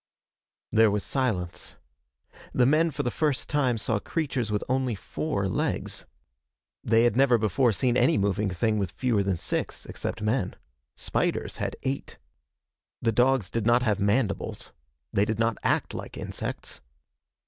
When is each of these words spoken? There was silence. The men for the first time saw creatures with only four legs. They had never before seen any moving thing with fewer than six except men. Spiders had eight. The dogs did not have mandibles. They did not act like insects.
There 0.71 0.89
was 0.89 1.03
silence. 1.03 1.75
The 2.53 2.65
men 2.65 2.89
for 2.89 3.03
the 3.03 3.11
first 3.11 3.47
time 3.47 3.77
saw 3.77 3.99
creatures 3.99 4.51
with 4.51 4.63
only 4.67 4.95
four 4.95 5.47
legs. 5.47 6.05
They 6.83 7.03
had 7.03 7.15
never 7.15 7.37
before 7.37 7.71
seen 7.71 7.95
any 7.95 8.17
moving 8.17 8.49
thing 8.49 8.79
with 8.79 8.89
fewer 8.93 9.21
than 9.21 9.37
six 9.37 9.85
except 9.85 10.23
men. 10.23 10.55
Spiders 10.95 11.57
had 11.57 11.75
eight. 11.83 12.17
The 12.99 13.11
dogs 13.11 13.51
did 13.51 13.67
not 13.67 13.83
have 13.83 13.99
mandibles. 13.99 14.71
They 15.13 15.23
did 15.23 15.37
not 15.37 15.59
act 15.61 15.93
like 15.93 16.17
insects. 16.17 16.81